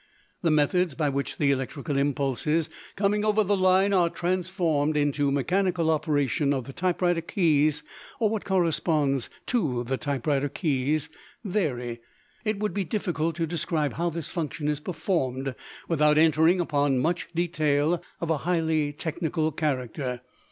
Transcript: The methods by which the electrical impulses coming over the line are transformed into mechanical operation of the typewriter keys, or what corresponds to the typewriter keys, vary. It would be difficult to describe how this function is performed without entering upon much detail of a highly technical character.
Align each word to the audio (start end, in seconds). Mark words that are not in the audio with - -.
The 0.41 0.49
methods 0.49 0.95
by 0.95 1.09
which 1.09 1.37
the 1.37 1.51
electrical 1.51 1.95
impulses 1.95 2.71
coming 2.95 3.23
over 3.23 3.43
the 3.43 3.55
line 3.55 3.93
are 3.93 4.09
transformed 4.09 4.97
into 4.97 5.29
mechanical 5.31 5.91
operation 5.91 6.53
of 6.55 6.63
the 6.63 6.73
typewriter 6.73 7.21
keys, 7.21 7.83
or 8.19 8.27
what 8.27 8.43
corresponds 8.43 9.29
to 9.45 9.83
the 9.83 9.97
typewriter 9.97 10.49
keys, 10.49 11.09
vary. 11.43 11.99
It 12.43 12.57
would 12.57 12.73
be 12.73 12.83
difficult 12.83 13.35
to 13.35 13.45
describe 13.45 13.93
how 13.93 14.09
this 14.09 14.31
function 14.31 14.67
is 14.67 14.79
performed 14.79 15.53
without 15.87 16.17
entering 16.17 16.59
upon 16.59 16.97
much 16.97 17.29
detail 17.35 18.01
of 18.19 18.31
a 18.31 18.37
highly 18.37 18.93
technical 18.93 19.51
character. 19.51 20.21